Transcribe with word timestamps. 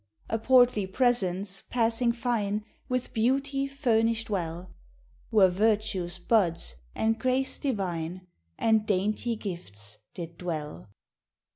A 0.35 0.39
portly 0.39 0.87
presence 0.87 1.61
passing 1.61 2.11
fine 2.11 2.63
With 2.89 3.13
beautie 3.13 3.67
furnisht 3.69 4.31
well, 4.31 4.73
Where 5.29 5.49
vertues 5.51 6.17
buds 6.17 6.73
and 6.95 7.19
grace 7.19 7.59
divine 7.59 8.25
And 8.57 8.87
daintie 8.87 9.35
gifts 9.37 9.99
did 10.15 10.39
dwell." 10.39 10.89